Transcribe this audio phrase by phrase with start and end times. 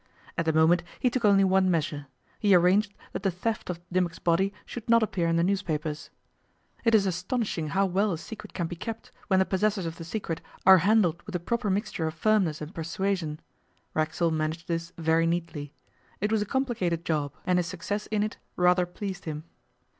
[0.35, 2.07] At the moment he took only one measure
[2.39, 6.09] he arranged that the theft of Dimmock's body should not appear in the newspapers.
[6.83, 10.03] It is astonishing how well a secret can be kept, when the possessors of the
[10.03, 13.41] secret are handled with the proper mixture of firmness and persuasion.
[13.93, 15.71] Racksole managed this very neatly.
[16.19, 19.43] It was a complicated job, and his success in it rather pleased him.